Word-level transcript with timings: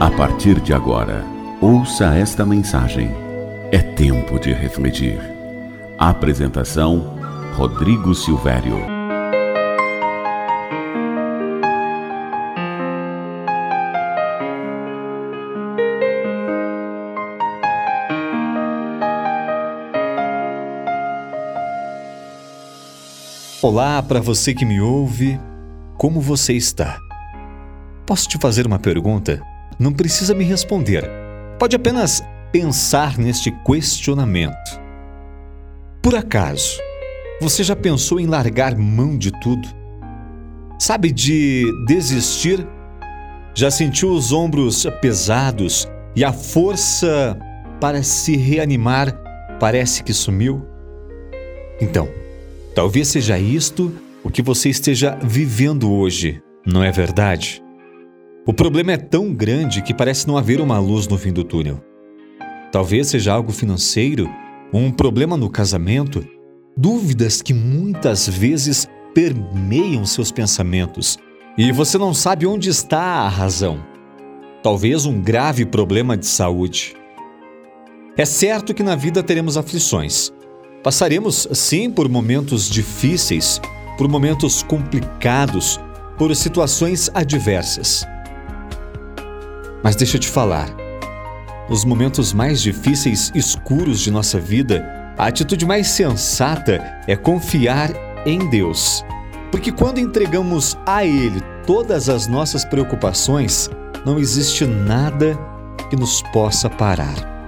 A 0.00 0.10
partir 0.14 0.60
de 0.60 0.74
agora, 0.74 1.24
ouça 1.62 2.14
esta 2.14 2.44
mensagem. 2.44 3.10
É 3.72 3.78
tempo 3.78 4.38
de 4.38 4.52
refletir. 4.52 5.18
Apresentação: 5.98 7.18
Rodrigo 7.54 8.14
Silvério. 8.14 8.99
Olá 23.62 24.02
para 24.02 24.22
você 24.22 24.54
que 24.54 24.64
me 24.64 24.80
ouve, 24.80 25.38
como 25.98 26.18
você 26.18 26.54
está? 26.54 26.98
Posso 28.06 28.26
te 28.26 28.38
fazer 28.38 28.66
uma 28.66 28.78
pergunta? 28.78 29.42
Não 29.78 29.92
precisa 29.92 30.34
me 30.34 30.44
responder. 30.44 31.06
Pode 31.58 31.76
apenas 31.76 32.22
pensar 32.50 33.18
neste 33.18 33.50
questionamento. 33.66 34.80
Por 36.00 36.14
acaso, 36.14 36.80
você 37.38 37.62
já 37.62 37.76
pensou 37.76 38.18
em 38.18 38.24
largar 38.24 38.74
mão 38.74 39.18
de 39.18 39.30
tudo? 39.30 39.68
Sabe 40.78 41.12
de 41.12 41.66
desistir? 41.86 42.66
Já 43.54 43.70
sentiu 43.70 44.10
os 44.10 44.32
ombros 44.32 44.86
pesados 45.02 45.86
e 46.16 46.24
a 46.24 46.32
força 46.32 47.38
para 47.78 48.02
se 48.02 48.38
reanimar 48.38 49.14
parece 49.60 50.02
que 50.02 50.14
sumiu? 50.14 50.64
Então, 51.78 52.08
talvez 52.74 53.08
seja 53.08 53.38
isto 53.38 53.92
o 54.22 54.30
que 54.30 54.42
você 54.42 54.68
esteja 54.68 55.18
vivendo 55.22 55.90
hoje, 55.90 56.42
não 56.66 56.82
é 56.82 56.90
verdade? 56.90 57.62
O 58.46 58.52
problema 58.52 58.92
é 58.92 58.96
tão 58.96 59.32
grande 59.32 59.82
que 59.82 59.94
parece 59.94 60.26
não 60.26 60.36
haver 60.36 60.60
uma 60.60 60.78
luz 60.78 61.06
no 61.06 61.18
fim 61.18 61.32
do 61.32 61.44
túnel. 61.44 61.82
Talvez 62.72 63.08
seja 63.08 63.32
algo 63.32 63.52
financeiro, 63.52 64.28
um 64.72 64.90
problema 64.90 65.36
no 65.36 65.50
casamento, 65.50 66.26
dúvidas 66.76 67.42
que 67.42 67.52
muitas 67.52 68.28
vezes 68.28 68.88
permeiam 69.14 70.04
seus 70.06 70.30
pensamentos 70.30 71.18
e 71.58 71.72
você 71.72 71.98
não 71.98 72.14
sabe 72.14 72.46
onde 72.46 72.70
está 72.70 73.00
a 73.00 73.28
razão. 73.28 73.84
Talvez 74.62 75.04
um 75.04 75.20
grave 75.20 75.66
problema 75.66 76.16
de 76.16 76.26
saúde. 76.26 76.94
É 78.16 78.24
certo 78.24 78.74
que 78.74 78.82
na 78.82 78.94
vida 78.94 79.22
teremos 79.22 79.56
aflições. 79.56 80.32
Passaremos 80.82 81.46
sim 81.52 81.90
por 81.90 82.08
momentos 82.08 82.66
difíceis, 82.66 83.60
por 83.98 84.08
momentos 84.08 84.62
complicados, 84.62 85.78
por 86.16 86.34
situações 86.34 87.10
adversas. 87.12 88.06
Mas 89.84 89.94
deixa 89.94 90.16
eu 90.16 90.20
te 90.20 90.28
falar. 90.28 90.74
Nos 91.68 91.84
momentos 91.84 92.32
mais 92.32 92.62
difíceis, 92.62 93.30
escuros 93.34 94.00
de 94.00 94.10
nossa 94.10 94.40
vida, 94.40 95.14
a 95.18 95.26
atitude 95.26 95.66
mais 95.66 95.86
sensata 95.86 96.82
é 97.06 97.14
confiar 97.14 97.90
em 98.24 98.48
Deus. 98.48 99.04
Porque 99.50 99.70
quando 99.70 99.98
entregamos 99.98 100.78
a 100.86 101.04
Ele 101.04 101.42
todas 101.66 102.08
as 102.08 102.26
nossas 102.26 102.64
preocupações, 102.64 103.68
não 104.06 104.18
existe 104.18 104.64
nada 104.64 105.38
que 105.90 105.96
nos 105.96 106.22
possa 106.32 106.70
parar. 106.70 107.39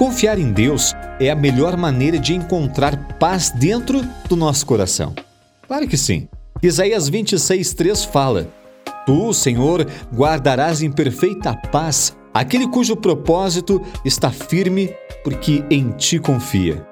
Confiar 0.00 0.38
em 0.38 0.50
Deus 0.50 0.94
é 1.20 1.28
a 1.28 1.36
melhor 1.36 1.76
maneira 1.76 2.18
de 2.18 2.34
encontrar 2.34 3.18
paz 3.18 3.50
dentro 3.50 4.00
do 4.26 4.34
nosso 4.34 4.64
coração. 4.64 5.14
Claro 5.68 5.86
que 5.86 5.98
sim. 5.98 6.26
Isaías 6.62 7.10
26:3 7.10 8.06
fala: 8.06 8.48
Tu, 9.04 9.34
Senhor, 9.34 9.86
guardarás 10.10 10.80
em 10.80 10.90
perfeita 10.90 11.54
paz 11.54 12.16
aquele 12.32 12.66
cujo 12.66 12.96
propósito 12.96 13.78
está 14.02 14.30
firme 14.30 14.90
porque 15.22 15.62
em 15.70 15.90
ti 15.90 16.18
confia. 16.18 16.82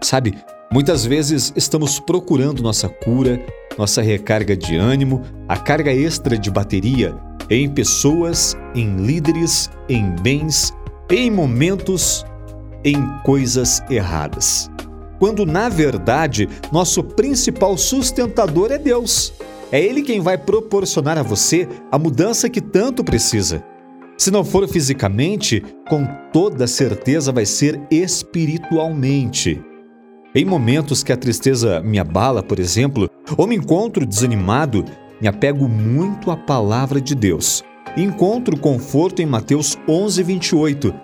Sabe, 0.00 0.38
muitas 0.72 1.04
vezes 1.04 1.52
estamos 1.54 2.00
procurando 2.00 2.62
nossa 2.62 2.88
cura, 2.88 3.38
nossa 3.76 4.00
recarga 4.00 4.56
de 4.56 4.76
ânimo, 4.76 5.20
a 5.46 5.58
carga 5.58 5.92
extra 5.92 6.38
de 6.38 6.50
bateria 6.50 7.14
em 7.50 7.68
pessoas, 7.68 8.56
em 8.74 8.96
líderes, 8.96 9.68
em 9.90 10.10
bens, 10.22 10.72
em 11.12 11.30
momentos, 11.30 12.24
em 12.82 12.96
coisas 13.22 13.82
erradas. 13.90 14.70
Quando 15.18 15.44
na 15.44 15.68
verdade 15.68 16.48
nosso 16.72 17.04
principal 17.04 17.76
sustentador 17.76 18.72
é 18.72 18.78
Deus. 18.78 19.34
É 19.70 19.78
Ele 19.78 20.02
quem 20.02 20.20
vai 20.20 20.38
proporcionar 20.38 21.18
a 21.18 21.22
você 21.22 21.68
a 21.90 21.98
mudança 21.98 22.48
que 22.48 22.62
tanto 22.62 23.04
precisa. 23.04 23.62
Se 24.16 24.30
não 24.30 24.42
for 24.42 24.66
fisicamente, 24.66 25.62
com 25.88 26.06
toda 26.32 26.66
certeza 26.66 27.30
vai 27.30 27.44
ser 27.44 27.80
espiritualmente. 27.90 29.62
Em 30.34 30.44
momentos 30.46 31.04
que 31.04 31.12
a 31.12 31.16
tristeza 31.16 31.82
me 31.82 31.98
abala, 31.98 32.42
por 32.42 32.58
exemplo, 32.58 33.10
ou 33.36 33.46
me 33.46 33.56
encontro 33.56 34.06
desanimado, 34.06 34.84
me 35.20 35.28
apego 35.28 35.68
muito 35.68 36.30
à 36.30 36.36
palavra 36.36 37.00
de 37.00 37.14
Deus. 37.14 37.62
Encontro 37.94 38.56
conforto 38.56 39.20
em 39.20 39.26
Mateus 39.26 39.76
11, 39.86 40.22
28, 40.22 40.94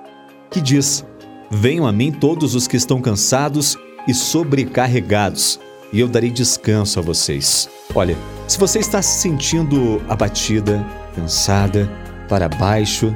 que 0.51 0.59
diz: 0.59 1.05
Venham 1.51 1.87
a 1.87 1.93
mim 1.93 2.11
todos 2.11 2.55
os 2.55 2.67
que 2.67 2.79
estão 2.79 2.99
cansados 2.99 3.77
e 4.07 4.15
sobrecarregados, 4.15 5.61
e 5.93 6.01
eu 6.01 6.09
darei 6.09 6.31
descanso 6.31 6.99
a 6.99 7.03
vocês. 7.03 7.69
Olha, 7.95 8.17
se 8.47 8.59
você 8.59 8.79
está 8.79 9.03
se 9.03 9.21
sentindo 9.21 10.01
abatida, 10.09 10.83
cansada, 11.15 11.91
para 12.27 12.49
baixo, 12.49 13.15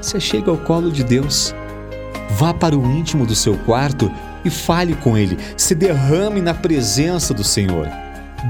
você 0.00 0.18
chega 0.18 0.50
ao 0.50 0.58
colo 0.58 0.90
de 0.90 1.04
Deus. 1.04 1.54
Vá 2.30 2.52
para 2.52 2.76
o 2.76 2.84
íntimo 2.84 3.24
do 3.24 3.36
seu 3.36 3.56
quarto 3.58 4.10
e 4.44 4.50
fale 4.50 4.96
com 4.96 5.16
Ele. 5.16 5.38
Se 5.56 5.72
derrame 5.72 6.40
na 6.40 6.52
presença 6.54 7.32
do 7.32 7.44
Senhor. 7.44 7.86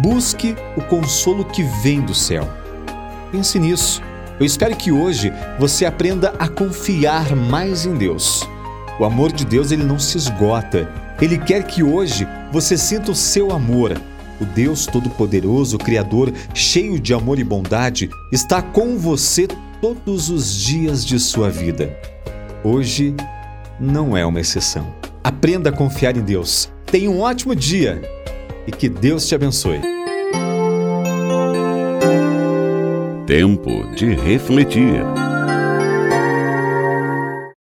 Busque 0.03 0.57
o 0.75 0.81
consolo 0.83 1.45
que 1.45 1.63
vem 1.83 2.01
do 2.01 2.15
céu. 2.15 2.49
Pense 3.31 3.59
nisso. 3.59 4.01
Eu 4.43 4.47
espero 4.47 4.75
que 4.75 4.91
hoje 4.91 5.33
você 5.57 5.85
aprenda 5.85 6.35
a 6.37 6.49
confiar 6.49 7.37
mais 7.37 7.87
em 7.87 7.95
Deus. 7.95 8.43
O 8.99 9.05
amor 9.05 9.31
de 9.31 9.45
Deus 9.45 9.71
ele 9.71 9.85
não 9.85 10.01
se 10.01 10.17
esgota. 10.19 10.91
Ele 11.21 11.39
quer 11.39 11.63
que 11.63 11.81
hoje 11.81 12.27
você 12.51 12.77
sinta 12.77 13.13
o 13.13 13.15
seu 13.15 13.53
amor 13.53 13.97
o 14.41 14.45
Deus 14.45 14.87
Todo-Poderoso, 14.87 15.79
Criador, 15.79 16.33
cheio 16.53 16.99
de 16.99 17.15
amor 17.15 17.39
e 17.39 17.45
bondade, 17.45 18.11
está 18.33 18.61
com 18.61 18.99
você 18.99 19.47
todos 19.81 20.29
os 20.29 20.53
dias 20.53 21.07
de 21.07 21.21
sua 21.21 21.49
vida. 21.49 21.97
Hoje 22.65 23.15
não 23.79 24.17
é 24.17 24.27
uma 24.27 24.41
exceção. 24.41 24.93
Aprenda 25.23 25.71
a 25.71 25.73
confiar 25.73 26.17
em 26.17 26.23
Deus. 26.23 26.69
Tenha 26.87 27.09
um 27.09 27.21
ótimo 27.21 27.55
dia 27.55 28.03
e 28.67 28.73
que 28.73 28.89
Deus 28.89 29.29
te 29.29 29.37
abençoe. 29.37 29.92
Tempo 33.33 33.83
de 33.97 34.15
refletir. 34.15 35.32